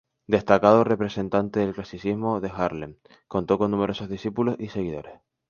[0.27, 2.95] Destacado representante del clasicismo de Haarlem,
[3.27, 5.19] contó con numerosos discípulos y seguidores.